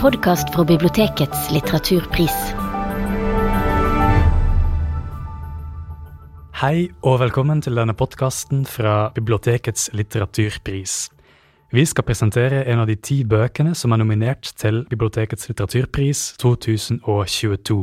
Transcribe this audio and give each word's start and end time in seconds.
podkast 0.00 0.48
fra 0.54 0.62
bibliotekets 0.64 1.50
litteraturpris. 1.52 2.36
Hei 6.56 6.86
og 7.04 7.18
velkommen 7.20 7.58
til 7.60 7.76
denne 7.76 7.92
podkasten 7.92 8.62
fra 8.64 9.10
Bibliotekets 9.12 9.90
litteraturpris. 9.92 10.94
Vi 11.76 11.84
skal 11.84 12.06
presentere 12.08 12.62
en 12.72 12.80
av 12.80 12.88
de 12.88 12.96
ti 12.96 13.18
bøkene 13.28 13.74
som 13.76 13.92
er 13.92 14.00
nominert 14.00 14.54
til 14.56 14.86
Bibliotekets 14.88 15.50
litteraturpris 15.50 16.22
2022. 16.40 17.76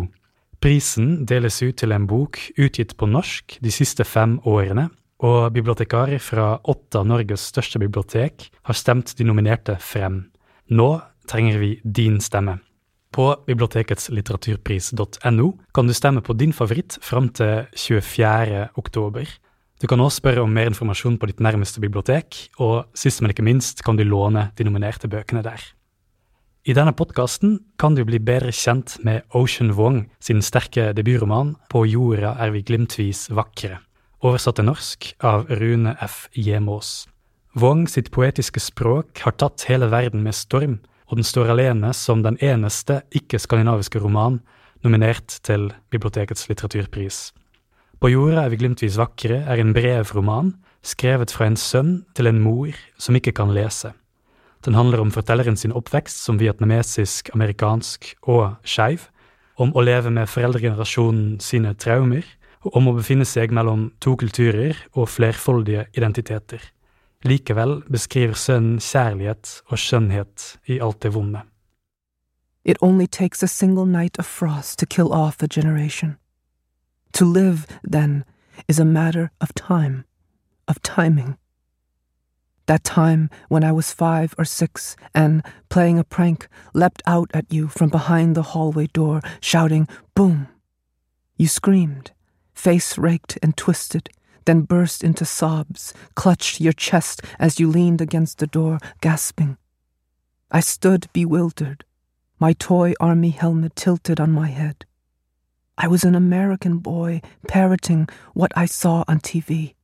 Prisen 0.58 1.12
deles 1.30 1.60
ut 1.62 1.78
til 1.78 1.94
en 1.94 2.08
bok 2.10 2.40
utgitt 2.58 2.96
på 2.98 3.12
norsk 3.12 3.60
de 3.62 3.76
siste 3.76 4.08
fem 4.10 4.40
årene, 4.42 4.88
og 5.22 5.54
bibliotekarer 5.54 6.18
fra 6.18 6.56
åtte 6.66 6.98
av 6.98 7.06
Norges 7.14 7.46
største 7.54 7.78
bibliotek 7.78 8.50
har 8.66 8.78
stemt 8.78 9.14
de 9.20 9.30
nominerte 9.30 9.78
frem. 9.78 10.24
Nå 10.74 10.90
trenger 11.28 11.60
vi 11.62 11.76
din 11.84 12.22
stemme. 12.24 12.60
På 13.12 13.32
bibliotekets 13.48 14.10
litteraturpris.no 14.12 15.48
kan 15.74 15.88
du 15.88 15.94
stemme 15.96 16.22
på 16.22 16.36
din 16.38 16.54
favoritt 16.54 17.00
fram 17.02 17.30
til 17.30 17.66
24. 17.76 18.68
oktober. 18.76 19.30
Du 19.82 19.88
kan 19.88 20.02
også 20.02 20.24
spørre 20.24 20.42
om 20.42 20.54
mer 20.54 20.72
informasjon 20.72 21.20
på 21.22 21.30
ditt 21.30 21.42
nærmeste 21.44 21.82
bibliotek, 21.82 22.50
og 22.58 22.88
sist, 22.98 23.22
men 23.22 23.32
ikke 23.32 23.46
minst 23.46 23.84
kan 23.86 23.98
du 23.98 24.04
låne 24.04 24.50
de 24.58 24.66
nominerte 24.66 25.10
bøkene 25.10 25.44
der. 25.46 25.62
I 26.68 26.74
denne 26.76 26.92
podkasten 26.92 27.60
kan 27.80 27.96
du 27.96 28.02
bli 28.04 28.20
bedre 28.20 28.52
kjent 28.52 28.98
med 29.08 29.22
Ocean 29.38 29.70
Wong 29.78 30.02
sin 30.20 30.42
sterke 30.44 30.90
debutroman 30.92 31.54
På 31.72 31.86
jorda 31.88 32.34
er 32.44 32.52
vi 32.52 32.66
glimtvis 32.66 33.30
vakre, 33.32 33.78
oversatt 34.20 34.58
til 34.60 34.68
norsk 34.68 35.14
av 35.24 35.46
Rune 35.62 35.94
F. 36.04 36.26
Jemås. 36.36 37.06
Wong 37.56 37.86
sitt 37.88 38.12
poetiske 38.12 38.60
språk 38.60 39.22
har 39.24 39.38
tatt 39.40 39.64
hele 39.70 39.88
verden 39.94 40.26
med 40.26 40.36
storm, 40.36 40.82
og 41.08 41.20
den 41.20 41.28
står 41.28 41.54
alene 41.54 41.94
som 41.96 42.24
den 42.24 42.38
eneste 42.44 43.02
ikke-skandinaviske 43.16 44.02
roman 44.04 44.42
nominert 44.84 45.40
til 45.48 45.72
Bibliotekets 45.92 46.48
litteraturpris. 46.50 47.32
På 47.98 48.12
jorda 48.12 48.44
er 48.46 48.52
vi 48.54 48.60
glimtvis 48.62 49.00
vakre 49.00 49.42
er 49.48 49.62
en 49.62 49.74
brevroman 49.74 50.54
skrevet 50.86 51.34
fra 51.34 51.48
en 51.50 51.58
sønn 51.58 51.94
til 52.16 52.30
en 52.30 52.42
mor 52.44 52.76
som 53.02 53.18
ikke 53.18 53.34
kan 53.40 53.54
lese. 53.56 53.94
Den 54.66 54.76
handler 54.78 55.02
om 55.02 55.12
fortelleren 55.14 55.58
sin 55.58 55.74
oppvekst 55.76 56.20
som 56.26 56.40
vietnamesisk, 56.42 57.32
amerikansk 57.34 58.14
og 58.28 58.58
skeiv, 58.68 59.08
om 59.58 59.74
å 59.74 59.82
leve 59.82 60.12
med 60.14 60.30
foreldregenerasjonen 60.30 61.40
sine 61.42 61.74
traumer, 61.80 62.26
og 62.66 62.76
om 62.78 62.90
å 62.90 62.96
befinne 62.98 63.26
seg 63.26 63.54
mellom 63.56 63.88
to 64.04 64.16
kulturer 64.20 64.78
og 64.94 65.10
flerfoldige 65.10 65.88
identiteter. 65.96 66.62
Likevel 67.24 67.82
beskriver 67.92 68.34
sønnen 68.34 68.80
kjærlighet 68.80 69.62
og 69.68 69.80
skjønnhet 69.80 70.60
i 70.68 70.80
alt 70.80 71.04
det 71.04 71.14
vonde. 71.14 71.42
It 72.66 72.78
only 72.82 73.08
takes 73.08 73.44
a 73.44 73.48
single 73.48 73.86
night 73.86 74.20
of 74.20 74.26
frost 74.26 74.80
to 74.80 74.86
kill 74.86 75.12
off 75.12 75.42
a 75.42 75.48
generation. 75.48 76.18
To 77.14 77.26
live, 77.26 77.66
then, 77.92 78.24
is 78.68 78.80
a 78.80 78.86
matter 78.86 79.30
of 79.40 79.50
time, 79.56 80.04
of 80.68 80.76
timing. 80.84 81.38
That 82.68 82.84
time 82.84 83.30
when 83.48 83.64
I 83.64 83.72
was 83.72 83.94
five 83.94 84.36
or 84.38 84.44
six 84.44 84.98
and, 85.16 85.42
playing 85.70 86.00
a 86.00 86.04
prank, 86.04 86.48
leapt 86.74 87.02
out 87.08 87.32
at 87.34 87.46
you 87.54 87.70
from 87.70 87.90
behind 87.90 88.36
the 88.36 88.52
hallway 88.54 88.88
door, 88.88 89.22
shouting, 89.40 89.88
Boom! 90.14 90.48
You 91.38 91.48
screamed, 91.48 92.12
face 92.54 92.98
raked 92.98 93.38
and 93.42 93.56
twisted, 93.56 94.10
then 94.48 94.62
burst 94.62 95.04
into 95.04 95.26
sobs, 95.26 95.94
clutched 96.16 96.62
your 96.62 96.74
chest 96.74 97.22
as 97.38 97.60
you 97.60 97.70
leaned 97.70 98.02
against 98.02 98.40
the 98.40 98.48
door, 98.48 98.80
gasping. 99.02 99.58
I 100.50 100.62
stood 100.62 101.08
bewildered, 101.12 101.84
my 102.40 102.54
toy 102.54 102.94
army 103.00 103.32
helmet 103.32 103.76
tilted 103.76 104.20
on 104.22 104.32
my 104.32 104.48
head. 104.48 104.86
I 105.78 105.88
was 105.88 106.06
an 106.06 106.16
American 106.16 106.78
boy 106.78 107.22
parroting 107.48 108.08
what 108.34 108.54
I 108.56 108.66
saw 108.66 109.04
on 109.08 109.20
TV. 109.20 109.76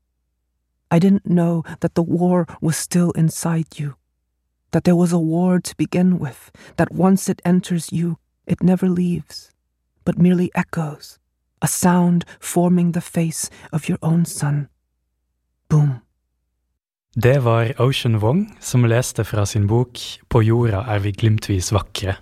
I 0.89 0.97
didn't 0.97 1.27
know 1.27 1.63
that 1.81 1.95
the 1.95 2.01
war 2.01 2.47
was 2.61 2.77
still 2.77 3.11
inside 3.11 3.77
you, 3.77 3.95
that 4.71 4.85
there 4.85 4.95
was 4.95 5.11
a 5.11 5.19
war 5.19 5.59
to 5.59 5.75
begin 5.75 6.19
with, 6.19 6.51
that 6.77 6.93
once 6.93 7.27
it 7.27 7.41
enters 7.43 7.91
you, 7.91 8.17
it 8.47 8.63
never 8.63 8.87
leaves, 8.87 9.51
but 10.05 10.17
merely 10.17 10.51
echoes 10.55 11.19
a 11.63 11.67
sound 11.67 12.25
forming 12.39 12.93
the 12.93 13.01
face 13.01 13.51
of 13.71 13.89
your 13.89 13.97
own 14.01 14.25
son. 14.25 14.67
Boom. 15.69 15.99
Det 17.15 17.43
var 17.45 17.73
Ocean 17.77 18.17
Wong 18.17 18.57
som 18.59 18.85
leste 18.85 19.23
fra 19.23 19.45
sin 19.45 19.67
bok 19.67 19.99
På 20.29 20.41
jorda 20.41 20.81
er 20.89 20.99
vi 20.99 21.11
glimtvis 21.11 21.69
vakre, 21.73 22.15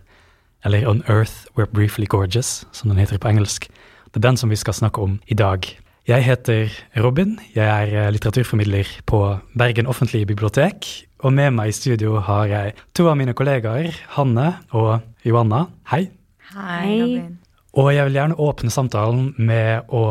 eller 0.66 0.88
On 0.88 1.03
Earth 1.07 1.47
We're 1.56 1.72
Briefly 1.72 2.06
Gorgeous, 2.06 2.68
som 2.72 2.90
den 2.90 3.00
heter 3.00 3.18
på 3.18 3.28
engelsk. 3.31 3.69
Det 4.12 4.19
er 4.19 4.28
den 4.28 4.38
som 4.38 4.50
vi 4.50 4.59
skal 4.59 4.74
snakke 4.74 5.01
om 5.01 5.22
i 5.28 5.34
dag. 5.34 5.63
Jeg 6.07 6.24
heter 6.25 6.68
Robin, 7.03 7.40
jeg 7.56 7.66
er 7.66 8.07
eh, 8.07 8.12
litteraturformidler 8.12 8.90
på 9.06 9.38
Bergen 9.57 9.88
offentlige 9.88 10.25
bibliotek, 10.25 11.07
og 11.19 11.34
med 11.34 11.53
meg 11.56 11.72
i 11.72 11.78
studio 11.78 12.19
har 12.19 12.50
jeg 12.51 12.74
to 12.97 13.07
av 13.07 13.16
mine 13.18 13.34
kollegaer, 13.38 13.96
Hanne 14.18 14.56
og 14.75 15.00
Joanna. 15.24 15.69
Hei. 15.94 16.09
Hei, 16.51 16.97
Robin. 17.00 17.41
Og 17.79 17.93
jeg 17.95 18.03
vil 18.07 18.17
gjerne 18.19 18.39
åpne 18.41 18.73
samtalen 18.73 19.29
med 19.39 19.87
å 19.95 20.03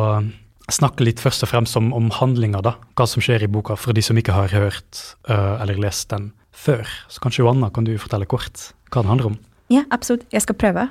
snakke 0.72 1.04
litt 1.04 1.20
først 1.20 1.44
og 1.44 1.50
fremst 1.50 1.76
om, 1.76 1.90
om 1.96 2.08
handlinga, 2.14 2.62
da. 2.64 2.76
Hva 2.96 3.06
som 3.10 3.22
skjer 3.24 3.44
i 3.44 3.50
boka, 3.50 3.76
for 3.76 3.96
de 3.96 4.04
som 4.04 4.18
ikke 4.18 4.36
har 4.36 4.52
hørt 4.54 5.02
uh, 5.28 5.60
eller 5.60 5.80
lest 5.82 6.08
den 6.12 6.30
før. 6.56 6.88
Så 7.10 7.22
kanskje 7.22 7.44
Joanna, 7.44 7.70
kan 7.74 7.86
du 7.86 7.96
fortelle 8.00 8.28
kort 8.30 8.70
hva 8.90 9.02
den 9.02 9.12
handler 9.12 9.32
om? 9.32 9.38
Ja, 9.70 9.84
absolutt. 9.94 10.26
Jeg 10.32 10.44
skal 10.46 10.58
prøve. 10.60 10.88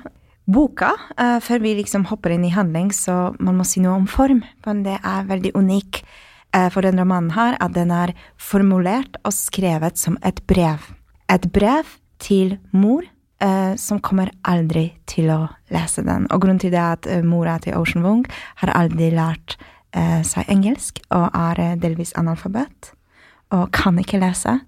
Boka, 0.50 0.94
uh, 1.18 1.38
før 1.44 1.64
vi 1.66 1.76
liksom 1.80 2.08
hopper 2.12 2.36
inn 2.36 2.46
i 2.48 2.54
handling, 2.54 2.94
så 2.96 3.32
man 3.40 3.58
må 3.60 3.68
si 3.68 3.82
noe 3.84 3.98
om 3.98 4.10
form. 4.10 4.44
Men 4.68 4.84
det 4.86 5.00
er 5.00 5.30
veldig 5.30 5.56
unik 5.58 6.04
uh, 6.04 6.68
for 6.74 6.86
den 6.86 7.02
romanen 7.02 7.34
her 7.38 7.58
at 7.64 7.74
den 7.78 7.94
er 7.96 8.14
formulert 8.38 9.18
og 9.24 9.34
skrevet 9.36 9.98
som 10.02 10.20
et 10.28 10.44
brev. 10.50 10.92
Et 11.34 11.50
brev 11.54 11.98
til 12.22 12.58
mor 12.76 13.08
som 13.80 14.02
kommer 14.04 14.32
aldri 14.44 14.90
til 15.08 15.30
å 15.32 15.40
lese 15.72 16.04
den. 16.04 16.28
Og 16.28 16.42
grunnen 16.44 16.60
til 16.60 16.74
det 16.74 16.80
er 16.82 16.98
at 16.98 17.08
uh, 17.10 17.22
mora 17.24 17.58
til 17.64 17.78
Ocean 17.80 18.04
Wong 18.04 18.26
har 18.62 18.74
aldri 18.76 19.12
lært 19.16 19.56
uh, 19.96 20.22
seg 20.28 20.50
engelsk 20.52 21.00
og 21.16 21.30
er 21.32 21.80
delvis 21.80 22.12
analfabet 22.20 22.94
og 23.56 23.72
kan 23.74 23.98
ikke 23.98 24.20
lese. 24.22 24.60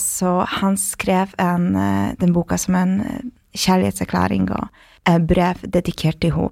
så 0.00 0.30
han 0.48 0.76
skrev 0.80 1.34
en, 1.36 1.74
den 2.16 2.32
boka 2.32 2.56
som 2.56 2.74
en 2.74 2.94
kjærlighetserklæring 3.52 4.46
og 4.56 4.70
brev 5.28 5.60
dedikert 5.68 6.16
til 6.22 6.32
henne. 6.32 6.48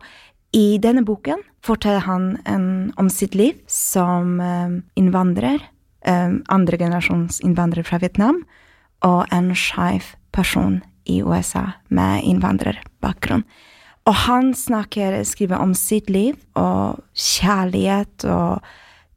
I 0.52 0.76
denne 0.76 1.06
boken 1.08 1.40
forteller 1.64 2.04
han 2.04 2.36
en, 2.44 2.92
om 3.00 3.08
sitt 3.08 3.34
liv 3.34 3.56
som 3.64 4.42
innvandrer, 4.92 5.64
andre 6.04 6.76
generasjons 6.76 7.40
innvandrer 7.40 7.88
fra 7.88 7.96
Vietnam, 8.04 8.44
og 9.00 9.24
en 9.32 9.54
skeiv 9.56 10.12
person 10.36 10.82
i 11.08 11.20
USA 11.24 11.64
med 11.88 12.24
innvandrerbakgrunn. 12.28 13.44
Og 14.08 14.14
han 14.24 14.52
snakker, 14.56 15.20
skriver 15.28 15.60
om 15.60 15.74
sitt 15.76 16.08
liv 16.12 16.36
og 16.56 17.00
kjærlighet 17.12 18.24
og 18.32 18.64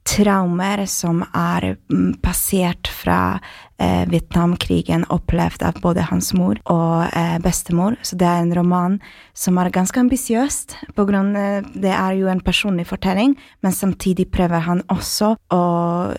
traumer 0.08 0.84
som 0.90 1.22
er 1.38 1.76
passert 2.24 2.90
fra 2.92 3.40
eh, 3.82 4.04
Vietnamkrigen, 4.12 5.08
opplevd 5.10 5.66
av 5.66 5.82
både 5.82 6.06
hans 6.12 6.32
mor 6.38 6.60
og 6.72 7.08
eh, 7.10 7.38
bestemor. 7.44 7.98
Så 8.06 8.18
det 8.20 8.28
er 8.30 8.44
en 8.44 8.54
roman 8.56 9.00
som 9.34 9.58
er 9.58 9.72
ganske 9.74 10.00
ambisiøst, 10.00 10.78
på 10.96 11.06
grunn 11.08 11.34
av 11.40 11.68
det 11.74 11.92
er 11.96 12.16
jo 12.20 12.30
en 12.32 12.44
personlig 12.44 12.86
fortelling, 12.90 13.34
men 13.64 13.74
samtidig 13.74 14.28
prøver 14.34 14.64
han 14.66 14.84
også 14.92 15.34
å 15.54 15.64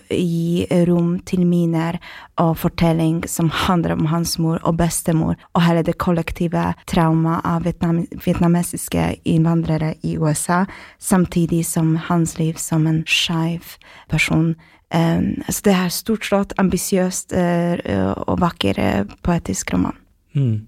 gi 0.09 0.65
rom 0.89 1.15
til 1.27 1.45
miner 1.47 1.99
og 2.41 2.55
fortelling 2.63 3.21
som 3.29 3.51
handler 3.53 3.95
om 3.95 4.07
hans 4.11 4.35
mor 4.41 4.59
og 4.63 4.79
bestemor, 4.81 5.37
og 5.53 5.65
hele 5.65 5.85
det 5.85 5.99
kollektive 6.01 6.71
traumet 6.89 7.45
av 7.47 7.63
vietnam 7.67 8.03
vietnamesiske 8.25 9.19
innvandrere 9.29 9.93
i 10.01 10.17
USA, 10.17 10.65
samtidig 10.99 11.65
som 11.65 11.95
hans 12.09 12.37
liv 12.39 12.57
som 12.57 12.87
en 12.87 13.03
skeiv 13.07 13.77
person 14.09 14.53
så 14.93 15.65
det 15.65 15.73
er 15.73 15.89
storslått, 15.89 16.53
ambisiøst 16.61 17.33
uh, 17.33 18.11
og 18.27 18.37
vakker 18.43 18.77
uh, 18.77 19.15
poetisk 19.25 19.73
roman. 19.73 19.97
Mm. 20.37 20.67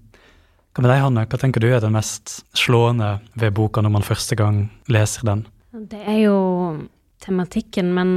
Hva 0.74 0.82
med 0.82 0.90
deg, 0.92 1.02
Hanne? 1.04 1.22
Hva 1.30 1.38
tenker 1.40 1.62
du 1.62 1.70
er 1.70 1.80
det 1.80 1.92
mest 1.94 2.40
slående 2.58 3.14
ved 3.38 3.54
boka 3.56 3.80
når 3.80 3.94
man 3.94 4.06
første 4.06 4.36
gang 4.36 4.66
leser 4.92 5.24
den? 5.28 5.46
Det 5.72 6.02
er 6.02 6.18
jo 6.26 6.38
tematikken, 7.24 7.94
men 7.96 8.10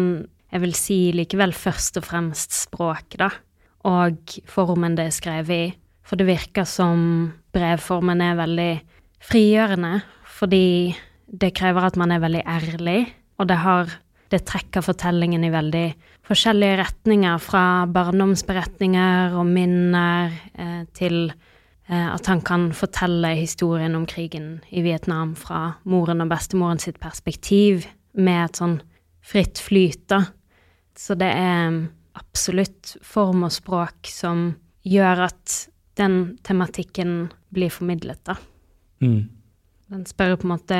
jeg 0.49 0.63
vil 0.65 0.75
si 0.75 0.97
likevel 1.15 1.53
først 1.55 2.01
og 2.01 2.07
fremst 2.09 2.57
språket, 2.57 3.21
da. 3.21 3.29
Og 3.87 4.39
formen 4.49 4.97
det 4.97 5.07
er 5.07 5.15
skrevet 5.15 5.55
i. 5.55 5.69
For 6.03 6.19
det 6.19 6.27
virker 6.27 6.65
som 6.67 7.31
brevformen 7.53 8.21
er 8.25 8.39
veldig 8.39 8.71
frigjørende, 9.23 10.01
fordi 10.39 10.95
det 11.29 11.53
krever 11.55 11.85
at 11.85 11.99
man 11.99 12.11
er 12.11 12.23
veldig 12.23 12.43
ærlig, 12.49 13.01
og 13.37 13.47
det 13.51 13.59
har 13.61 13.91
det 14.29 14.43
trekker 14.45 14.85
fortellingen 14.85 15.43
i 15.43 15.51
veldig 15.53 15.85
forskjellige 16.29 16.79
retninger, 16.83 17.37
fra 17.41 17.85
barndomsberetninger 17.89 19.37
og 19.39 19.47
minner 19.49 20.35
eh, 20.53 20.83
til 20.93 21.31
Eh, 21.89 22.13
at 22.13 22.27
han 22.29 22.41
kan 22.45 22.69
fortelle 22.77 23.31
historien 23.33 23.95
om 23.97 24.05
krigen 24.05 24.59
i 24.69 24.83
Vietnam 24.85 25.33
fra 25.37 25.79
moren 25.89 26.21
og 26.21 26.29
bestemoren 26.29 26.81
sitt 26.81 26.99
perspektiv, 27.01 27.87
med 28.13 28.43
et 28.43 28.59
sånn 28.59 28.75
fritt 29.25 29.61
flyt, 29.61 30.03
da. 30.11 30.19
Så 30.97 31.15
det 31.17 31.29
er 31.33 31.69
mm, 31.71 31.81
absolutt 32.19 32.93
form 33.05 33.45
og 33.47 33.53
språk 33.53 34.09
som 34.09 34.51
gjør 34.85 35.25
at 35.29 35.55
den 35.97 36.37
tematikken 36.45 37.31
blir 37.53 37.73
formidlet, 37.73 38.21
da. 38.27 38.37
Mm. 39.01 39.29
Den 39.89 40.05
spør 40.05 40.37
på 40.37 40.45
en 40.45 40.53
måte 40.53 40.79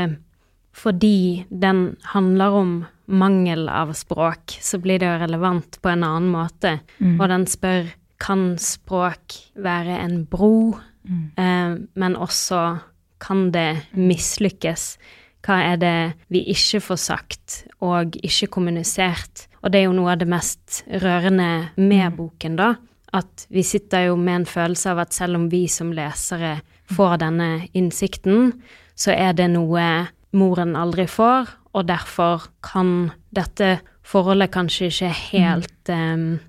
Fordi 0.75 1.45
den 1.49 1.95
handler 2.11 2.53
om 2.53 2.73
mangel 3.09 3.67
av 3.69 3.93
språk, 3.97 4.57
så 4.61 4.79
blir 4.81 5.01
det 5.01 5.09
jo 5.09 5.17
relevant 5.23 5.79
på 5.81 5.89
en 5.91 6.05
annen 6.05 6.29
måte. 6.31 6.75
Mm. 6.99 7.15
Og 7.19 7.25
den 7.31 7.47
spør 7.49 7.89
kan 8.21 8.43
språk 8.61 9.39
være 9.55 9.99
en 10.03 10.23
bro, 10.29 10.77
Mm. 11.09 11.31
eh, 11.37 11.87
men 11.95 12.15
også 12.15 12.79
kan 13.19 13.51
det 13.51 13.81
mislykkes? 13.95 14.97
Hva 15.41 15.55
er 15.73 15.77
det 15.77 16.13
vi 16.29 16.43
ikke 16.51 16.81
får 16.83 16.99
sagt 16.99 17.63
og 17.81 18.17
ikke 18.21 18.49
kommunisert? 18.51 19.47
Og 19.63 19.71
det 19.71 19.79
er 19.79 19.85
jo 19.87 19.95
noe 19.95 20.11
av 20.11 20.19
det 20.19 20.27
mest 20.27 20.83
rørende 21.01 21.69
med 21.77 22.15
boken, 22.17 22.57
da. 22.59 22.75
At 23.13 23.47
vi 23.49 23.63
sitter 23.63 24.09
jo 24.09 24.15
med 24.17 24.41
en 24.41 24.45
følelse 24.45 24.91
av 24.91 24.99
at 24.99 25.13
selv 25.13 25.35
om 25.39 25.49
vi 25.49 25.67
som 25.67 25.91
lesere 25.95 26.61
får 26.91 27.17
denne 27.23 27.67
innsikten, 27.73 28.61
så 28.95 29.15
er 29.15 29.33
det 29.33 29.49
noe 29.49 30.07
moren 30.33 30.75
aldri 30.75 31.07
får, 31.07 31.47
og 31.73 31.87
derfor 31.89 32.49
kan 32.65 33.11
dette 33.35 33.79
forholdet 34.05 34.51
kanskje 34.53 34.89
ikke 34.89 35.11
helt 35.31 35.91
eh, 35.93 36.39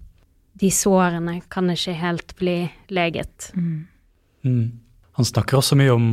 De 0.61 0.71
sårene 0.73 1.41
kan 1.49 1.71
ikke 1.73 1.95
helt 1.97 2.35
bli 2.37 2.57
leget. 2.93 3.53
Mm. 3.55 4.81
Han 5.17 5.25
snakker 5.25 5.59
også 5.61 5.77
mye 5.77 5.93
om 5.93 6.07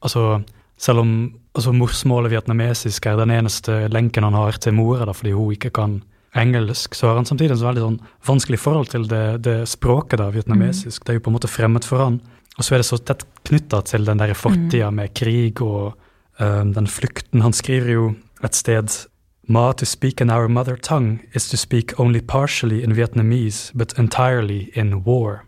altså, 0.00 0.42
Selv 0.76 1.04
om 1.04 1.10
altså, 1.54 1.72
morsmålet 1.72 2.32
vietnamesisk 2.32 3.06
er 3.06 3.16
den 3.20 3.30
eneste 3.30 3.86
lenken 3.92 4.24
han 4.24 4.34
har 4.34 4.58
til 4.58 4.74
mora, 4.74 5.06
da, 5.06 5.12
fordi 5.12 5.32
hun 5.36 5.52
ikke 5.54 5.70
kan 5.70 6.02
engelsk, 6.34 6.96
så 6.98 7.08
har 7.08 7.20
han 7.20 7.28
samtidig 7.28 7.54
et 7.54 7.62
veldig 7.62 7.82
sånn, 7.84 7.98
vanskelig 8.26 8.58
forhold 8.58 8.88
til 8.90 9.04
det, 9.06 9.44
det 9.46 9.58
språket, 9.70 10.18
da, 10.18 10.32
vietnamesisk. 10.34 11.04
Det 11.04 11.12
er 11.12 11.20
jo 11.20 11.22
på 11.22 11.30
en 11.30 11.36
måte 11.36 11.50
fremmed 11.50 11.86
for 11.86 12.02
han. 12.02 12.18
Og 12.58 12.66
så 12.66 12.74
er 12.74 12.82
det 12.82 12.88
så 12.88 12.98
tett 12.98 13.22
knytta 13.46 13.80
til 13.86 14.06
den 14.06 14.18
der 14.18 14.34
fortida 14.38 14.90
med 14.94 15.14
krig 15.14 15.62
og 15.62 15.94
um, 16.40 16.72
den 16.74 16.90
flukten. 16.90 17.42
Han 17.42 17.54
skriver 17.54 17.94
jo 17.94 18.04
et 18.42 18.54
sted 18.54 18.88
Ma, 19.46 19.72
to 19.72 19.84
speak 19.84 20.22
in 20.22 20.30
our 20.30 20.48
mother 20.48 20.76
tongue 20.76 21.20
is 21.34 21.48
to 21.50 21.56
speak 21.56 21.92
only 22.00 22.20
partially 22.20 22.82
in 22.82 22.94
Vietnamese, 22.94 23.72
but 23.74 23.92
entirely 23.98 24.70
in 24.74 25.04
war. 25.04 25.44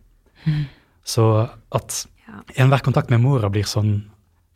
Så 1.05 1.49
at 1.73 2.07
enhver 2.57 2.79
kontakt 2.79 3.11
med 3.11 3.21
mora 3.21 3.49
blir 3.49 3.65
sånn 3.65 4.11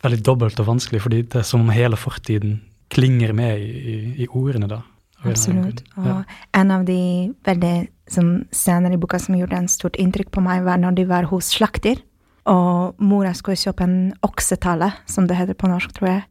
veldig 0.04 0.22
dobbelt 0.26 0.60
og 0.60 0.68
vanskelig, 0.68 1.02
fordi 1.04 1.22
det 1.22 1.40
er 1.42 1.46
som 1.46 1.64
om 1.64 1.72
hele 1.72 1.96
fortiden 1.96 2.60
klinger 2.90 3.32
med 3.36 3.60
i, 3.60 3.70
i, 3.70 3.96
i 4.24 4.28
ordene, 4.28 4.68
da. 4.68 4.82
Absolutt. 5.24 5.82
Ja. 5.96 6.20
Og 6.20 6.56
en 6.56 6.70
av 6.72 6.86
de 6.88 7.00
veldig 7.46 7.74
som 8.10 8.30
scener 8.56 8.94
i 8.94 9.00
boka 9.00 9.20
som 9.20 9.36
gjorde 9.36 9.58
en 9.58 9.68
stort 9.70 9.98
inntrykk 10.00 10.32
på 10.34 10.42
meg, 10.44 10.64
var 10.66 10.80
når 10.80 10.96
de 10.98 11.06
var 11.10 11.28
hos 11.30 11.52
slakter, 11.54 12.00
og 12.48 12.96
mora 13.04 13.34
skulle 13.36 13.60
kjøpe 13.60 13.84
en 13.84 13.98
oksetale, 14.26 14.90
som 15.06 15.28
det 15.28 15.36
heter 15.38 15.58
på 15.58 15.68
norsk, 15.70 15.92
tror 15.96 16.08
jeg. 16.08 16.24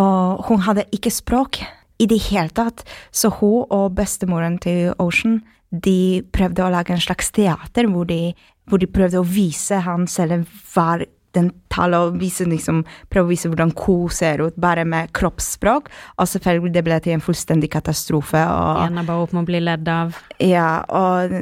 Og 0.00 0.46
hun 0.48 0.62
hadde 0.66 0.86
ikke 0.94 1.12
språk 1.14 1.62
i 1.98 2.06
det 2.08 2.18
hele 2.28 2.52
tatt, 2.52 2.84
så 3.10 3.30
hun 3.38 3.64
og 3.72 3.94
bestemoren 3.96 4.58
til 4.60 4.92
Ocean, 5.00 5.40
de 5.70 6.22
prøvde 6.36 6.62
å 6.62 6.70
lage 6.72 6.94
en 6.94 7.02
slags 7.02 7.32
teater 7.34 7.88
hvor 7.90 8.06
de, 8.08 8.34
hvor 8.68 8.80
de 8.80 8.88
prøvde 8.88 9.20
å 9.20 9.26
vise 9.26 9.80
han 9.82 10.06
selv 10.10 10.46
hver 10.74 11.06
den 11.36 11.50
tale 11.72 11.98
og 12.00 12.18
vise, 12.20 12.46
liksom, 12.48 12.82
prøve 13.12 13.28
å 13.28 13.32
vise 13.34 13.50
hvordan 13.50 13.72
ko 13.76 13.96
ser 14.12 14.40
ut, 14.40 14.56
bare 14.60 14.86
med 14.88 15.12
kroppsspråk. 15.16 15.90
Og 16.16 16.30
selvfølgelig, 16.30 16.72
det 16.72 16.84
ble 16.86 17.00
til 17.04 17.16
en 17.16 17.24
fullstendig 17.24 17.70
katastrofe. 17.74 18.40
og... 18.40 18.84
Ena 18.86 19.04
bare 19.06 19.26
opp 19.26 19.34
med 19.36 19.44
å 19.44 19.50
bli 19.50 19.60
ledd 19.64 19.90
av. 19.92 20.16
Ja, 20.40 20.70
og 20.88 21.36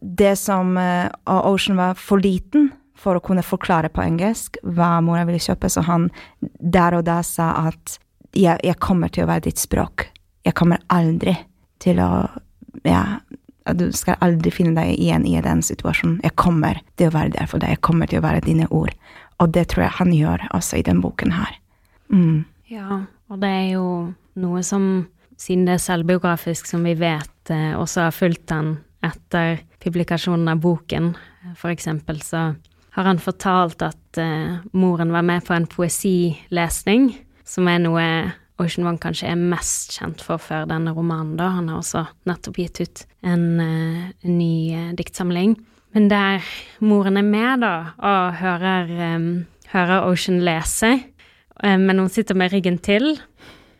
det 0.00 0.32
som 0.40 0.78
eh, 0.80 1.10
Og 1.28 1.54
Ocean 1.54 1.76
var 1.76 1.98
for 2.00 2.22
liten 2.22 2.70
for 3.00 3.16
å 3.16 3.24
kunne 3.24 3.44
forklare 3.46 3.90
på 3.92 4.04
engelsk 4.04 4.58
hva 4.62 4.98
mora 5.04 5.24
ville 5.28 5.40
kjøpe, 5.40 5.70
så 5.72 5.84
han 5.88 6.08
der 6.40 6.98
og 6.98 7.06
da 7.08 7.20
sa 7.26 7.52
at 7.70 7.96
jeg, 8.36 8.60
jeg 8.62 8.78
kommer 8.82 9.10
til 9.12 9.24
å 9.24 9.30
være 9.30 9.48
ditt 9.48 9.60
språk. 9.60 10.10
Jeg 10.46 10.56
kommer 10.58 10.82
aldri 10.92 11.36
til 11.82 12.02
å 12.04 12.10
Ja, 12.86 13.18
du 13.76 13.90
skal 13.92 14.16
aldri 14.24 14.52
finne 14.54 14.72
deg 14.78 14.94
igjen 14.94 15.26
i 15.28 15.34
den 15.42 15.60
situasjonen. 15.62 16.20
Jeg 16.24 16.32
kommer 16.40 16.78
til 16.96 17.10
å 17.10 17.14
være 17.16 17.34
der 17.34 17.48
for 17.50 17.60
deg. 17.60 17.74
Jeg 17.74 17.82
kommer 17.84 18.08
til 18.08 18.22
å 18.22 18.24
være 18.24 18.44
dine 18.46 18.68
ord. 18.70 18.94
Og 19.42 19.50
det 19.52 19.66
tror 19.72 19.84
jeg 19.84 19.96
han 19.98 20.12
gjør 20.14 20.46
også 20.56 20.78
i 20.78 20.84
den 20.86 21.02
boken 21.02 21.34
her. 21.34 21.58
Mm. 22.08 22.46
Ja, 22.70 23.02
og 23.28 23.42
det 23.42 23.50
er 23.50 23.66
jo 23.74 23.84
noe 24.40 24.62
som, 24.64 24.86
siden 25.36 25.66
det 25.68 25.76
er 25.76 25.84
selvbiografisk, 25.84 26.70
som 26.70 26.86
vi 26.86 26.94
vet 26.98 27.52
eh, 27.52 27.74
også 27.76 28.06
har 28.06 28.16
fulgt 28.16 28.46
den 28.52 28.78
etter 29.04 29.60
publikasjonen 29.82 30.48
av 30.54 30.62
boken. 30.62 31.12
For 31.58 31.74
eksempel 31.74 32.20
så 32.24 32.52
har 32.90 33.06
han 33.06 33.20
fortalt 33.22 33.82
at 33.86 34.18
uh, 34.18 34.60
moren 34.72 35.12
var 35.14 35.22
med 35.26 35.44
på 35.46 35.54
en 35.54 35.68
poesilesning, 35.70 37.12
som 37.46 37.68
er 37.70 37.82
noe 37.82 38.06
Ocean 38.60 38.86
One 38.86 39.00
kanskje 39.00 39.30
er 39.30 39.38
mest 39.40 39.94
kjent 39.96 40.20
for 40.24 40.42
før 40.42 40.66
denne 40.68 40.92
romanen, 40.96 41.36
da. 41.38 41.48
Han 41.56 41.70
har 41.70 41.80
også 41.80 42.04
nettopp 42.28 42.58
gitt 42.60 42.82
ut 42.82 43.04
en, 43.24 43.46
uh, 43.62 44.10
ny 44.26 44.52
uh, 44.74 44.90
diktsamling. 44.98 45.56
Men 45.96 46.10
der 46.10 46.44
moren 46.84 47.18
er 47.18 47.26
med, 47.26 47.64
da, 47.64 47.74
og 47.98 48.36
hører, 48.42 48.92
um, 49.16 49.30
hører 49.72 50.06
Ocean 50.10 50.42
lese, 50.46 50.92
um, 51.62 51.86
men 51.86 52.02
hun 52.02 52.12
sitter 52.12 52.38
med 52.38 52.52
ryggen 52.52 52.78
til 52.78 53.14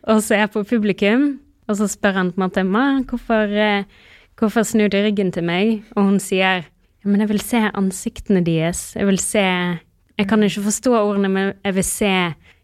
og 0.09 0.23
ser 0.25 0.47
på 0.49 0.63
publikum, 0.65 1.35
og 1.69 1.77
så 1.77 1.85
spør 1.87 2.17
han 2.17 2.31
på 2.33 2.41
en 2.41 2.71
måte 2.71 3.05
hvorfor, 3.05 3.51
hvorfor 4.39 4.63
snur 4.65 4.89
du 4.89 4.97
ryggen 4.97 5.29
til 5.31 5.45
meg? 5.45 5.83
Og 5.93 6.07
hun 6.09 6.17
sier 6.19 6.65
men 7.03 7.23
jeg 7.23 7.31
vil 7.31 7.41
se 7.43 7.61
ansiktene 7.73 8.43
deres, 8.45 8.91
jeg 8.95 9.07
vil 9.09 9.19
se 9.21 9.45
Jeg 10.19 10.27
kan 10.29 10.43
ikke 10.43 10.61
forstå 10.61 10.91
ordene, 10.93 11.29
men 11.31 11.53
jeg 11.65 11.73
vil 11.73 11.85
se 11.87 12.15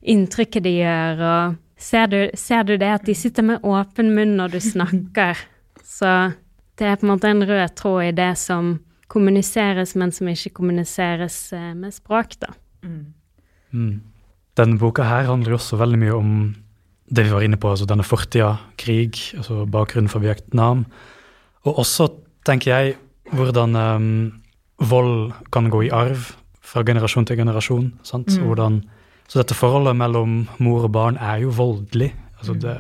inntrykket 0.06 0.63
de 0.63 0.74
gjør, 0.75 1.22
og 1.25 1.56
ser 1.80 2.10
du, 2.12 2.18
ser 2.38 2.68
du 2.68 2.75
det 2.78 2.89
at 3.00 3.06
de 3.07 3.16
sitter 3.18 3.45
med 3.48 3.63
åpen 3.66 4.12
munn 4.13 4.36
når 4.38 4.51
du 4.54 4.60
snakker? 4.62 5.39
Så 5.81 6.12
det 6.78 6.86
er 6.86 7.00
på 7.00 7.07
en 7.07 7.13
måte 7.16 7.31
en 7.31 7.42
rød 7.48 7.74
tråd 7.80 8.04
i 8.10 8.12
det 8.13 8.36
som 8.38 8.75
kommuniseres, 9.10 9.95
men 9.95 10.12
som 10.13 10.30
ikke 10.30 10.54
kommuniseres 10.60 11.40
eh, 11.56 11.74
med 11.74 11.95
språk, 11.95 12.38
da. 12.44 12.52
Mm. 12.83 14.04
Denne 14.57 14.78
boka 14.78 15.07
her 15.07 15.30
handler 15.31 15.56
jo 15.56 15.59
også 15.61 15.80
veldig 15.80 16.00
mye 16.02 16.16
om 16.18 16.31
det 17.07 17.23
vi 17.26 17.33
var 17.33 17.45
inne 17.45 17.57
på, 17.57 17.71
altså 17.71 17.88
denne 17.88 18.06
fortida, 18.06 18.57
krig, 18.78 19.18
altså 19.40 19.64
bakgrunnen 19.71 20.11
for 20.11 20.23
Vietnam. 20.23 20.85
Og 21.64 21.80
også, 21.85 22.09
tenker 22.45 22.73
jeg, 22.73 22.97
hvordan 23.34 23.76
um, 23.76 24.10
vold 24.78 25.34
kan 25.52 25.69
gå 25.74 25.88
i 25.88 25.92
arv 25.94 26.31
fra 26.62 26.84
generasjon 26.84 27.26
til 27.26 27.40
generasjon. 27.40 27.92
sant? 28.04 28.28
Mm. 28.28 28.46
Hvordan, 28.48 28.81
så 29.28 29.42
dette 29.42 29.57
forholdet 29.57 29.96
mellom 29.98 30.48
mor 30.60 30.88
og 30.88 30.92
barn 30.92 31.18
er 31.18 31.44
jo 31.46 31.54
voldelig. 31.56 32.12
Altså 32.40 32.54
det, 32.54 32.76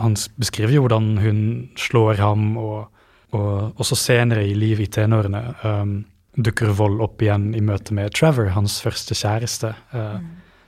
han 0.00 0.16
beskriver 0.40 0.74
jo 0.76 0.86
hvordan 0.86 1.18
hun 1.18 1.40
slår 1.76 2.22
ham, 2.22 2.56
og, 2.56 2.88
og 3.34 3.80
også 3.80 3.98
senere 3.98 4.46
i 4.46 4.54
livet 4.54 4.88
i 4.88 4.92
tenårene 5.00 5.42
um, 5.64 5.98
dukker 6.34 6.72
vold 6.74 7.02
opp 7.04 7.22
igjen 7.22 7.52
i 7.54 7.60
møte 7.62 7.94
med 7.94 8.14
Trevor, 8.14 8.48
hans 8.54 8.80
første 8.82 9.14
kjæreste. 9.14 9.74
Uh, 9.94 10.18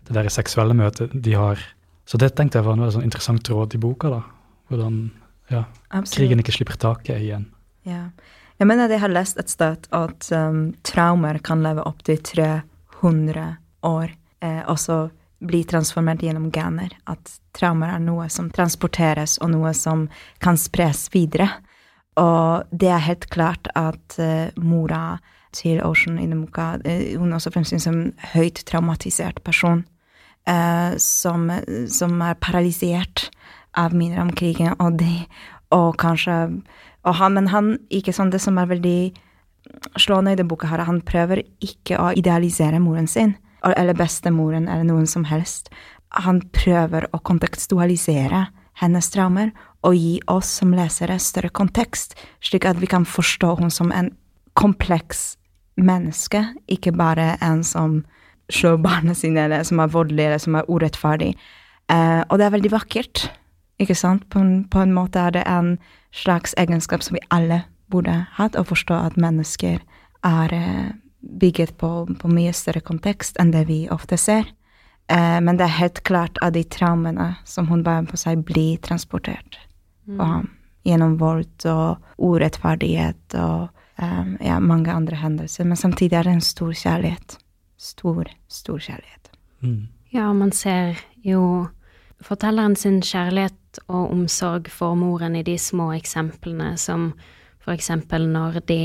Det 0.06 0.14
der 0.14 0.28
seksuelle 0.30 0.74
møtet 0.74 1.10
de 1.10 1.32
har. 1.34 1.58
Så 2.06 2.18
det 2.22 2.36
tenkte 2.38 2.60
jeg 2.60 2.66
var 2.66 2.76
en 2.78 2.92
sånn 2.94 3.02
interessant 3.02 3.48
råd 3.50 3.74
i 3.74 3.78
boka. 3.82 4.08
da. 4.12 4.20
Hvordan 4.70 5.10
ja, 5.50 5.64
krigen 6.14 6.38
ikke 6.38 6.54
slipper 6.54 6.78
taket 6.78 7.18
igjen. 7.24 7.48
Ja. 7.82 8.04
Jeg 8.56 8.68
mener 8.70 8.88
jeg 8.88 9.02
har 9.02 9.12
lest 9.12 9.36
et 9.40 9.52
sted 9.52 9.86
at 9.92 10.28
um, 10.32 10.70
traumer 10.86 11.38
kan 11.44 11.60
leve 11.64 11.84
opptil 11.84 12.22
300 12.24 13.44
år, 13.84 14.14
eh, 14.40 14.62
og 14.64 14.78
så 14.80 14.96
bli 15.44 15.60
transformert 15.68 16.24
gjennom 16.24 16.48
gener. 16.52 16.94
At 17.04 17.34
traumer 17.56 17.92
er 17.92 18.00
noe 18.00 18.30
som 18.32 18.48
transporteres, 18.54 19.36
og 19.44 19.52
noe 19.52 19.74
som 19.76 20.06
kan 20.40 20.56
spres 20.56 21.10
videre. 21.12 21.50
Og 22.16 22.64
det 22.72 22.88
er 22.88 23.04
helt 23.04 23.28
klart 23.28 23.68
at 23.76 24.16
uh, 24.16 24.48
mora 24.56 25.18
til 25.56 25.82
Ocean 25.84 26.16
i 26.16 26.24
uh, 26.24 27.18
Hun 27.20 27.28
er 27.28 27.36
også 27.36 27.52
fremstilles 27.52 27.84
som 27.84 28.00
en 28.00 28.14
høyt 28.32 28.64
traumatisert 28.64 29.42
person. 29.44 29.84
Uh, 30.48 30.96
som, 30.96 31.50
som 31.92 32.20
er 32.22 32.40
paralysert 32.40 33.28
av 33.76 33.92
minner 33.92 34.22
om 34.22 34.32
krigen, 34.32 34.72
og, 34.80 35.02
og 35.76 35.96
kanskje 36.00 36.62
han, 37.12 37.34
Men 37.34 37.48
han, 37.48 37.78
ikke 37.90 38.12
sånn, 38.12 38.30
det 38.30 38.40
som 38.42 38.58
er 38.58 38.66
veldig 38.66 39.14
slående 39.98 40.32
i 40.32 40.38
det 40.38 40.46
boka, 40.48 40.66
her, 40.66 40.80
er 40.80 40.90
han 40.90 41.02
prøver 41.06 41.42
ikke 41.62 41.98
å 42.00 42.12
idealisere 42.16 42.80
moren 42.80 43.06
sin, 43.06 43.36
eller 43.66 43.94
bestemoren, 43.94 44.68
eller 44.68 44.84
noen 44.84 45.06
som 45.06 45.24
helst. 45.24 45.70
Han 46.10 46.40
prøver 46.54 47.08
å 47.12 47.18
kontekstualisere 47.18 48.46
hennes 48.80 49.08
traumer 49.10 49.52
og 49.86 49.96
gi 49.96 50.18
oss 50.30 50.50
som 50.60 50.74
lesere 50.76 51.18
større 51.22 51.50
kontekst, 51.54 52.16
slik 52.44 52.66
at 52.68 52.78
vi 52.82 52.88
kan 52.90 53.06
forstå 53.08 53.56
henne 53.60 53.72
som 53.72 53.92
en 53.94 54.12
kompleks 54.58 55.36
menneske, 55.76 56.42
ikke 56.72 56.94
bare 56.96 57.34
en 57.44 57.62
som 57.66 58.00
slår 58.52 58.78
barna 58.82 59.14
sine, 59.16 59.46
eller 59.46 59.64
som 59.66 59.80
er 59.82 59.92
voldelig, 59.92 60.24
eller 60.26 60.42
som 60.42 60.56
er 60.58 60.68
urettferdig. 60.70 61.34
Eh, 61.92 62.22
og 62.30 62.38
det 62.38 62.46
er 62.46 62.54
veldig 62.54 62.72
vakkert, 62.72 63.26
ikke 63.82 63.96
sant? 63.98 64.28
På 64.30 64.40
en, 64.40 64.64
på 64.68 64.80
en 64.80 64.94
måte 64.94 65.20
er 65.20 65.34
det 65.36 65.44
en 65.46 65.76
slags 66.16 66.54
egenskap 66.56 67.02
som 67.04 67.18
vi 67.18 67.24
alle 67.30 67.64
burde 67.92 68.24
hatt, 68.38 68.56
å 68.56 68.64
forstå 68.66 68.94
at 68.94 69.18
mennesker 69.20 69.82
er 70.26 70.54
eh, 70.54 70.92
bygget 71.20 71.76
på, 71.78 71.90
på 72.18 72.30
mye 72.30 72.54
større 72.56 72.82
kontekst 72.82 73.38
enn 73.40 73.52
det 73.54 73.66
vi 73.70 73.84
ofte 73.92 74.18
ser. 74.18 74.48
Eh, 75.12 75.38
men 75.40 75.58
det 75.58 75.68
er 75.68 75.80
helt 75.80 76.02
klart 76.08 76.38
at 76.42 76.56
de 76.56 76.64
traumene 76.64 77.34
som 77.46 77.68
hun 77.70 77.84
bærer 77.86 78.08
på 78.10 78.18
seg, 78.20 78.42
blir 78.46 78.80
transportert 78.82 79.60
på 80.06 80.22
ham 80.22 80.50
gjennom 80.86 81.16
vold 81.18 81.66
og 81.66 82.22
urettferdighet 82.22 83.34
og 83.42 83.68
eh, 83.98 84.26
ja, 84.46 84.58
mange 84.62 84.92
andre 84.94 85.18
hendelser. 85.18 85.66
Men 85.66 85.78
samtidig 85.78 86.18
er 86.18 86.28
det 86.28 86.36
en 86.36 86.44
stor 86.44 86.72
kjærlighet. 86.72 87.38
Stor, 87.76 88.30
stor 88.48 88.78
kjærlighet. 88.78 89.30
Mm. 89.60 89.88
Ja, 90.14 90.30
man 90.32 90.52
ser 90.54 90.96
jo 91.26 91.66
fortelleren 92.24 92.76
sin 92.76 93.00
kjærlighet 93.04 93.80
og 93.86 94.12
omsorg 94.12 94.70
for 94.72 94.96
moren 94.98 95.36
i 95.36 95.44
de 95.46 95.58
små 95.60 95.90
eksemplene, 95.96 96.74
som 96.80 97.12
eksempel 97.66 98.28
når 98.30 98.60
de 98.68 98.82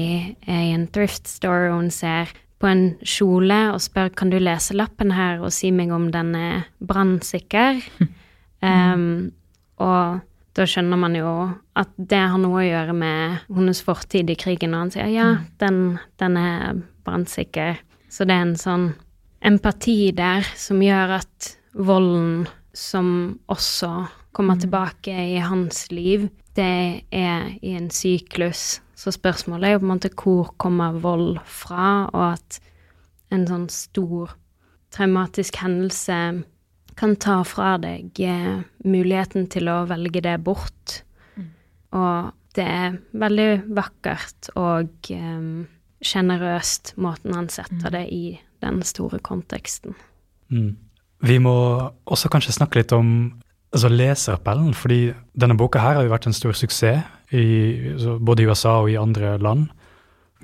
er 0.50 0.64
i 0.66 0.74
en 0.74 0.88
thrift 0.90 1.30
store 1.30 1.70
og 1.70 1.76
hun 1.78 1.92
ser 1.94 2.32
på 2.62 2.70
en 2.70 2.84
kjole 3.02 3.60
og 3.74 3.82
spør 3.82 4.10
kan 4.18 4.32
du 4.34 4.40
lese 4.42 4.76
lappen 4.78 5.14
her 5.14 5.42
og 5.42 5.54
si 5.54 5.72
meg 5.74 5.94
om 5.94 6.10
den 6.14 6.34
er 6.38 6.66
brannsikker. 6.82 7.82
um, 8.62 9.32
og 9.86 10.22
da 10.58 10.68
skjønner 10.68 11.00
man 11.00 11.16
jo 11.16 11.32
at 11.80 11.94
det 11.98 12.20
har 12.20 12.42
noe 12.42 12.60
å 12.62 12.66
gjøre 12.66 12.96
med 12.98 13.46
hennes 13.54 13.82
fortid 13.86 14.30
i 14.30 14.38
krigen, 14.38 14.76
og 14.76 14.86
han 14.86 14.94
sier 14.94 15.14
ja, 15.14 15.30
den, 15.64 16.00
den 16.22 16.38
er 16.38 16.82
brannsikker. 17.06 17.80
Så 18.12 18.28
det 18.28 18.36
er 18.36 18.50
en 18.50 18.58
sånn 18.60 18.90
empati 19.42 20.12
der 20.14 20.46
som 20.60 20.82
gjør 20.84 21.16
at 21.22 21.54
volden 21.74 22.50
som 22.74 23.40
også 23.52 23.92
kommer 24.32 24.60
tilbake 24.60 25.12
i 25.12 25.40
hans 25.44 25.90
liv, 25.92 26.30
det 26.56 27.04
er 27.12 27.50
i 27.62 27.76
en 27.76 27.90
syklus. 27.92 28.80
Så 28.96 29.12
spørsmålet 29.16 29.68
er 29.68 29.74
jo 29.76 29.82
på 29.82 29.88
en 29.88 29.94
måte 29.94 30.12
hvor 30.16 30.52
kommer 30.62 31.00
vold 31.04 31.40
fra, 31.48 32.08
og 32.14 32.38
at 32.38 32.60
en 33.32 33.48
sånn 33.48 33.68
stor 33.72 34.36
traumatisk 34.92 35.58
hendelse 35.62 36.18
kan 37.00 37.16
ta 37.24 37.40
fra 37.48 37.78
deg 37.82 38.20
eh, 38.20 38.62
muligheten 38.84 39.48
til 39.52 39.72
å 39.72 39.86
velge 39.90 40.22
det 40.24 40.36
bort. 40.44 41.02
Mm. 41.40 41.50
Og 41.98 42.32
det 42.58 42.68
er 42.68 42.98
veldig 43.16 43.50
vakkert 43.72 44.52
og 44.60 45.12
sjenerøst, 46.04 46.94
um, 46.98 47.06
måten 47.08 47.36
han 47.38 47.48
setter 47.50 47.88
mm. 47.88 47.94
det 47.96 48.06
i 48.12 48.26
den 48.62 48.82
store 48.86 49.22
konteksten. 49.24 49.96
Mm. 50.52 50.76
Vi 51.22 51.38
må 51.42 51.56
også 52.10 52.32
kanskje 52.34 52.56
snakke 52.56 52.82
litt 52.82 52.94
om 52.96 53.12
altså 53.72 53.92
leserappellen, 53.92 54.74
fordi 54.76 55.12
denne 55.38 55.56
boka 55.60 55.80
her 55.80 56.00
har 56.00 56.08
jo 56.08 56.14
vært 56.14 56.28
en 56.28 56.36
stor 56.36 56.56
suksess 56.58 57.06
i, 57.32 57.46
både 58.20 58.44
i 58.44 58.50
USA 58.50 58.82
og 58.82 58.90
i 58.92 59.00
andre 59.00 59.38
land. 59.40 59.70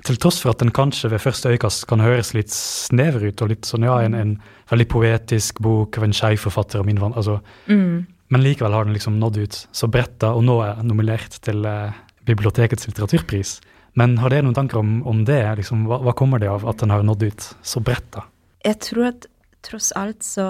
Til 0.06 0.16
tross 0.22 0.38
for 0.40 0.54
at 0.54 0.62
den 0.62 0.70
kanskje 0.72 1.10
ved 1.10 1.20
første 1.20 1.50
øyekast 1.50 1.88
kan 1.90 2.00
høres 2.00 2.30
litt 2.36 2.52
snever 2.54 3.26
ut, 3.28 3.42
og 3.42 3.50
litt 3.50 3.66
sånn, 3.68 3.84
ja, 3.88 3.98
en, 4.06 4.14
en 4.14 4.36
veldig 4.70 4.86
poetisk 4.92 5.58
bok 5.64 5.98
av 5.98 6.06
en 6.06 6.14
skeiv 6.14 6.38
forfatter 6.46 6.80
og 6.80 6.86
min 6.88 7.02
altså, 7.10 7.40
mm. 7.66 8.06
Men 8.28 8.44
likevel 8.44 8.74
har 8.76 8.84
den 8.84 8.92
liksom 8.92 9.16
nådd 9.18 9.38
ut 9.40 9.56
så 9.72 9.88
bredt, 9.88 10.22
og 10.28 10.42
nå 10.44 10.58
er 10.60 10.82
nominert 10.84 11.38
til 11.44 11.64
eh, 11.64 11.96
bibliotekets 12.28 12.84
litteraturpris. 12.90 13.54
Men 13.96 14.18
har 14.20 14.32
dere 14.32 14.44
noen 14.44 14.56
tanker 14.58 14.82
om, 14.82 14.98
om 15.08 15.22
det? 15.24 15.40
Liksom, 15.62 15.86
hva, 15.88 15.96
hva, 16.04 16.12
kommer 16.16 16.42
det 16.42 16.50
av 16.52 16.66
at 16.68 16.82
den 16.82 16.92
har 16.92 17.06
nådd 17.08 17.24
ut 17.24 17.46
så 17.64 17.80
bredt, 17.80 18.10
da? 18.14 18.26
Jeg 18.66 18.80
tror 18.84 19.08
at 19.14 19.28
tross 19.68 19.92
alt 19.96 20.24
så 20.26 20.48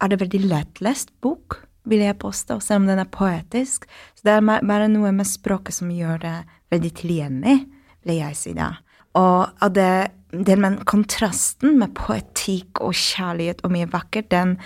er 0.00 0.12
det 0.12 0.20
veldig 0.20 0.44
lettlest 0.46 1.12
bok, 1.24 1.62
vil 1.88 2.04
jeg 2.04 2.18
påstå, 2.20 2.60
selv 2.62 2.82
om 2.82 2.88
den 2.90 3.00
er 3.02 3.08
poetisk. 3.10 3.86
Så 4.14 4.28
det 4.28 4.36
er 4.36 4.44
bare 4.44 4.88
noe 4.92 5.12
med 5.16 5.28
språket 5.28 5.80
som 5.80 5.90
gjør 5.92 6.20
det 6.22 6.38
veldig 6.70 6.92
tilgjengelig 7.00 7.58
vil 8.06 8.20
jeg 8.20 8.38
si 8.38 8.54
det. 8.56 8.70
Og 9.18 9.64
at 9.64 9.74
det, 9.76 9.92
den 10.30 10.78
kontrasten 10.88 11.78
med 11.80 11.94
poetikk 11.98 12.82
og 12.84 12.94
kjærlighet 12.96 13.64
og 13.66 13.74
mye 13.74 13.88
vakkert, 13.90 14.30
den, 14.32 14.56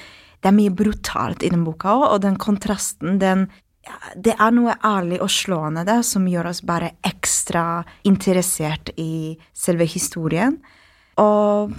det 0.42 0.50
er 0.50 0.56
mye 0.56 0.74
brutalt 0.74 1.44
i 1.44 1.52
den 1.52 1.64
boka 1.66 1.94
òg, 1.94 2.06
og 2.12 2.24
den 2.26 2.40
kontrasten, 2.40 3.20
den 3.22 3.48
ja, 3.84 3.98
Det 4.16 4.32
er 4.40 4.52
noe 4.56 4.72
ærlig 4.80 5.18
og 5.20 5.28
slående 5.28 5.82
der 5.84 6.00
som 6.00 6.24
gjør 6.24 6.46
oss 6.48 6.62
bare 6.64 6.94
ekstra 7.04 7.84
interessert 8.08 8.88
i 8.96 9.36
selve 9.52 9.84
historien. 9.84 10.56
Og 11.20 11.74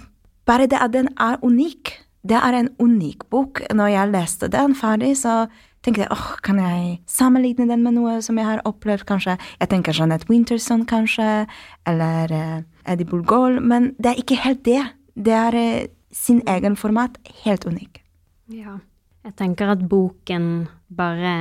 bare 0.46 0.68
det 0.70 0.78
at 0.78 0.94
den 0.94 1.10
er 1.18 1.40
unik. 1.42 1.96
Det 2.26 2.38
er 2.40 2.58
en 2.58 2.72
unik 2.82 3.28
bok. 3.30 3.62
Når 3.74 3.92
jeg 3.94 4.12
leste 4.14 4.50
den 4.50 4.74
ferdig, 4.78 5.14
så 5.20 5.46
tenkte 5.86 6.06
jeg 6.06 6.14
åh, 6.14 6.32
kan 6.46 6.58
jeg 6.58 6.96
sammenligne 7.10 7.68
den 7.70 7.84
med 7.86 7.94
noe 8.00 8.18
som 8.26 8.40
jeg 8.42 8.48
har 8.48 8.64
opplevd, 8.66 9.06
kanskje? 9.10 9.38
Jeg 9.62 9.70
tenker 9.70 9.94
Jeanette 9.94 10.26
Winterson, 10.32 10.88
kanskje, 10.90 11.46
eller 11.86 12.34
uh, 12.34 12.64
Eddie 12.90 13.06
Bulgol, 13.10 13.60
men 13.62 13.92
det 14.02 14.14
er 14.14 14.24
ikke 14.24 14.40
helt 14.42 14.66
det. 14.66 14.82
Det 15.14 15.38
er 15.38 15.60
uh, 15.60 15.86
sin 16.16 16.42
egen 16.50 16.78
format, 16.80 17.20
helt 17.44 17.70
unik. 17.70 18.02
Ja. 18.50 18.80
Jeg 19.26 19.38
tenker 19.42 19.72
at 19.74 19.86
boken 19.90 20.68
bare 20.94 21.36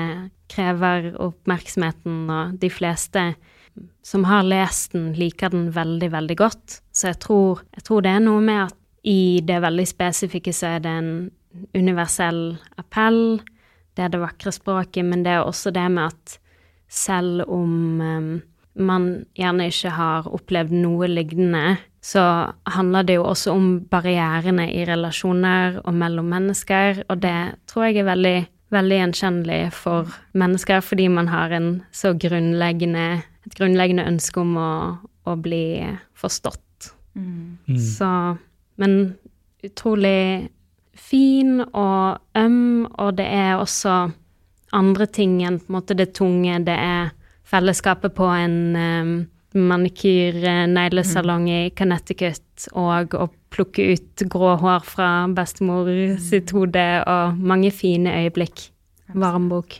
krever 0.52 1.12
oppmerksomheten, 1.20 2.28
og 2.32 2.56
de 2.60 2.70
fleste 2.72 3.32
som 4.04 4.24
har 4.28 4.44
lest 4.46 4.92
den, 4.94 5.12
liker 5.18 5.52
den 5.52 5.70
veldig, 5.74 6.10
veldig 6.12 6.36
godt. 6.38 6.80
Så 6.94 7.10
jeg 7.10 7.20
tror, 7.24 7.64
jeg 7.74 7.88
tror 7.88 8.04
det 8.04 8.12
er 8.12 8.24
noe 8.24 8.44
med 8.44 8.66
at 8.68 8.76
i 9.04 9.40
det 9.44 9.60
veldig 9.62 9.86
spesifikke 9.88 10.52
så 10.56 10.76
er 10.76 10.84
det 10.84 10.92
en 10.98 11.10
universell 11.76 12.56
appell 12.80 13.42
det 13.94 14.06
er 14.06 14.14
det 14.14 14.22
vakre 14.22 14.52
språket, 14.54 15.06
men 15.06 15.22
det 15.24 15.36
er 15.36 15.44
også 15.46 15.72
det 15.74 15.86
med 15.94 16.10
at 16.10 16.38
selv 16.90 17.44
om 17.50 18.00
um, 18.02 18.30
man 18.74 19.08
gjerne 19.38 19.68
ikke 19.70 19.92
har 19.94 20.30
opplevd 20.34 20.74
noe 20.74 21.08
lignende, 21.10 21.76
så 22.04 22.50
handler 22.68 23.06
det 23.06 23.16
jo 23.16 23.26
også 23.30 23.54
om 23.54 23.68
barrierene 23.90 24.66
i 24.74 24.82
relasjoner 24.88 25.78
og 25.84 25.94
mellom 25.96 26.26
mennesker, 26.34 27.04
og 27.08 27.22
det 27.22 27.54
tror 27.70 27.88
jeg 27.88 28.02
er 28.02 28.10
veldig, 28.10 28.36
veldig 28.74 28.98
gjenkjennelig 28.98 29.60
for 29.78 30.10
mennesker, 30.36 30.82
fordi 30.84 31.08
man 31.08 31.30
har 31.30 31.54
en 31.54 31.70
så 31.94 32.12
grunnleggende, 32.18 33.22
et 33.46 33.56
grunnleggende 33.56 34.08
ønske 34.10 34.42
om 34.42 34.58
å, 34.58 34.72
å 35.24 35.38
bli 35.40 35.64
forstått. 36.18 36.90
Mm. 37.14 37.62
Mm. 37.70 37.78
Så 37.78 38.10
Men 38.80 39.14
utrolig 39.64 40.48
fin 40.94 41.60
og 41.60 42.18
øm, 42.38 42.86
og 42.86 43.16
det 43.18 43.26
er 43.26 43.58
også 43.58 44.10
andre 44.74 45.06
ting 45.06 45.42
enn 45.46 45.60
på 45.60 45.70
en 45.70 45.76
måte 45.78 45.96
det 45.98 46.12
tunge. 46.16 46.58
Det 46.66 46.74
er 46.74 47.12
fellesskapet 47.48 48.14
på 48.16 48.26
en 48.26 48.56
um, 48.76 49.14
manikyr-neglesalong 49.54 51.48
i 51.50 51.70
Connecticut 51.78 52.68
og 52.72 53.14
å 53.14 53.28
plukke 53.54 53.94
ut 53.94 54.24
grå 54.30 54.56
hår 54.58 54.82
fra 54.88 55.10
bestemor 55.30 55.90
sitt 56.22 56.50
hode, 56.54 56.86
og 57.06 57.38
mange 57.38 57.70
fine 57.74 58.10
øyeblikk. 58.24 58.70
Varm 59.14 59.48
bok. 59.52 59.78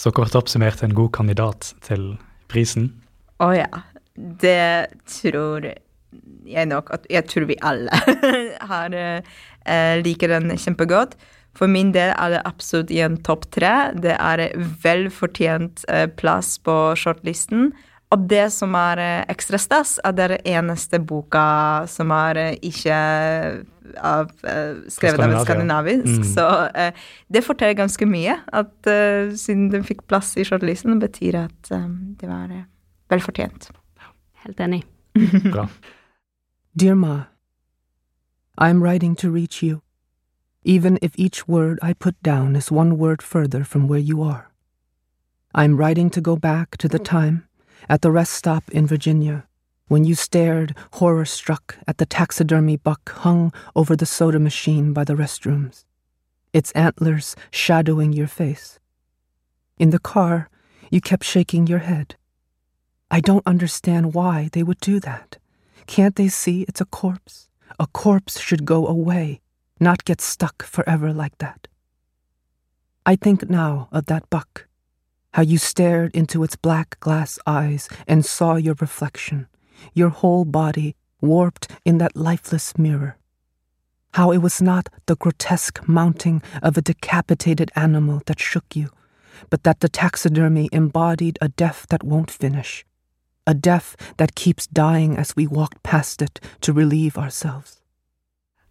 Så 0.00 0.12
kort 0.16 0.36
oppsummert 0.38 0.82
en 0.86 0.96
god 0.96 1.12
kandidat 1.12 1.74
til 1.84 2.14
prisen? 2.48 2.88
Å 3.40 3.50
oh, 3.50 3.54
ja. 3.56 3.68
Det 4.16 4.88
tror 5.08 5.64
jeg 5.68 5.80
nok 6.70 6.90
at 6.94 7.06
Jeg 7.10 7.26
tror 7.30 7.46
vi 7.50 7.58
alle 7.62 7.90
har 8.72 8.94
eh, 8.94 10.00
liker 10.02 10.28
den 10.28 10.56
kjempegodt. 10.56 11.16
For 11.56 11.66
min 11.66 11.90
del 11.92 12.12
er 12.14 12.30
det 12.30 12.46
absolutt 12.46 12.90
i 12.94 13.00
en 13.02 13.18
topp 13.26 13.48
tre. 13.50 13.92
Det 13.94 14.14
er 14.14 14.50
vel 14.82 15.08
fortjent 15.10 15.84
eh, 15.88 16.06
plass 16.06 16.58
på 16.62 16.94
shortlisten. 16.96 17.72
Og 18.10 18.26
det 18.30 18.48
som 18.54 18.74
er 18.78 19.02
eh, 19.02 19.24
ekstra 19.30 19.58
stas, 19.58 19.98
er 20.06 20.14
det 20.16 20.40
eneste 20.48 20.98
boka 21.02 21.86
som 21.90 22.10
er 22.14 22.56
ikke 22.58 22.96
av, 23.98 24.30
skrevet 24.90 25.18
av 25.18 25.34
en 25.34 25.44
skandinavisk. 25.44 26.22
Mm. 26.22 26.26
Så 26.30 26.46
det 27.26 27.42
forteller 27.42 27.78
ganske 27.78 28.06
mye. 28.06 28.38
At 28.54 28.90
siden 29.34 29.68
den 29.74 29.86
fikk 29.86 30.06
plass 30.10 30.36
i 30.38 30.46
shortlisten, 30.46 31.02
betyr 31.02 31.44
at 31.44 31.70
det 31.70 32.30
var 32.30 32.54
velfortjent. 33.10 33.72
Helt 34.46 34.62
enig. 34.62 34.84
Bra. 35.50 35.66
Dear 36.76 36.94
Ma, 36.94 37.24
I 38.56 38.70
am 38.70 38.80
writing 38.80 39.16
to 39.16 39.30
reach 39.30 39.60
you, 39.60 39.82
even 40.62 41.00
if 41.02 41.18
each 41.18 41.48
word 41.48 41.80
I 41.82 41.94
put 41.94 42.22
down 42.22 42.54
is 42.54 42.70
one 42.70 42.96
word 42.96 43.22
further 43.22 43.64
from 43.64 43.88
where 43.88 43.98
you 43.98 44.22
are. 44.22 44.52
I 45.52 45.64
am 45.64 45.76
writing 45.76 46.10
to 46.10 46.20
go 46.20 46.36
back 46.36 46.76
to 46.76 46.86
the 46.86 47.00
time 47.00 47.48
at 47.88 48.02
the 48.02 48.12
rest 48.12 48.34
stop 48.34 48.70
in 48.70 48.86
Virginia 48.86 49.48
when 49.88 50.04
you 50.04 50.14
stared, 50.14 50.76
horror 50.92 51.24
struck, 51.24 51.76
at 51.88 51.98
the 51.98 52.06
taxidermy 52.06 52.76
buck 52.76 53.10
hung 53.10 53.52
over 53.74 53.96
the 53.96 54.06
soda 54.06 54.38
machine 54.38 54.92
by 54.92 55.02
the 55.02 55.16
restrooms, 55.16 55.84
its 56.52 56.70
antlers 56.72 57.34
shadowing 57.50 58.12
your 58.12 58.28
face. 58.28 58.78
In 59.76 59.90
the 59.90 59.98
car, 59.98 60.48
you 60.88 61.00
kept 61.00 61.24
shaking 61.24 61.66
your 61.66 61.80
head. 61.80 62.14
I 63.10 63.18
don't 63.18 63.44
understand 63.44 64.14
why 64.14 64.50
they 64.52 64.62
would 64.62 64.78
do 64.78 65.00
that. 65.00 65.39
Can't 65.86 66.16
they 66.16 66.28
see 66.28 66.62
it's 66.62 66.80
a 66.80 66.84
corpse? 66.84 67.48
A 67.78 67.86
corpse 67.86 68.40
should 68.40 68.64
go 68.64 68.86
away, 68.86 69.40
not 69.78 70.04
get 70.04 70.20
stuck 70.20 70.62
forever 70.62 71.12
like 71.12 71.38
that. 71.38 71.68
I 73.06 73.16
think 73.16 73.48
now 73.48 73.88
of 73.90 74.06
that 74.06 74.28
buck, 74.30 74.66
how 75.32 75.42
you 75.42 75.58
stared 75.58 76.14
into 76.14 76.42
its 76.42 76.56
black 76.56 76.98
glass 77.00 77.38
eyes 77.46 77.88
and 78.06 78.24
saw 78.24 78.56
your 78.56 78.74
reflection, 78.80 79.46
your 79.94 80.10
whole 80.10 80.44
body 80.44 80.96
warped 81.20 81.70
in 81.84 81.98
that 81.98 82.16
lifeless 82.16 82.76
mirror. 82.76 83.16
How 84.14 84.32
it 84.32 84.38
was 84.38 84.60
not 84.60 84.88
the 85.06 85.16
grotesque 85.16 85.86
mounting 85.88 86.42
of 86.62 86.76
a 86.76 86.82
decapitated 86.82 87.70
animal 87.76 88.22
that 88.26 88.40
shook 88.40 88.74
you, 88.74 88.90
but 89.48 89.62
that 89.62 89.80
the 89.80 89.88
taxidermy 89.88 90.68
embodied 90.72 91.38
a 91.40 91.48
death 91.48 91.86
that 91.90 92.02
won't 92.02 92.30
finish, 92.30 92.84
a 93.50 93.54
death 93.54 93.96
that 94.16 94.34
keeps 94.34 94.66
dying 94.70 95.18
as 95.18 95.34
we 95.36 95.46
walk 95.46 95.82
past 95.82 96.22
it 96.22 96.40
to 96.60 96.72
relieve 96.72 97.18
ourselves. 97.18 97.80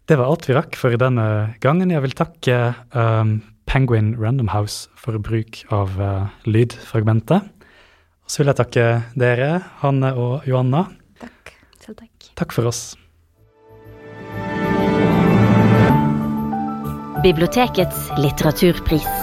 Det 0.08 0.18
var 0.18 0.26
alt 0.26 0.48
vi 0.48 0.56
rakk 0.56 0.74
for 0.74 0.96
denne 0.98 1.54
gangen. 1.62 1.92
Jeg 1.92 2.02
vil 2.02 2.16
takke 2.18 2.56
um, 2.90 3.36
Penguin 3.70 4.16
Random 4.18 4.48
House 4.50 4.88
for 4.98 5.14
bruk 5.22 5.62
av 5.70 5.94
uh, 6.02 6.26
lydfragmentet. 6.50 7.46
Og 7.46 8.32
så 8.32 8.42
vil 8.42 8.50
jeg 8.50 8.58
takke 8.58 8.88
dere, 9.14 9.52
Hanne 9.84 10.10
og 10.18 10.48
Johanna. 10.50 10.88
Takk. 11.22 11.54
Selv 11.78 12.02
takk. 12.02 12.32
Takk 12.40 12.56
for 12.56 12.72
oss. 12.72 12.82
Bibliotekets 17.22 18.08
litteraturpris. 18.18 19.19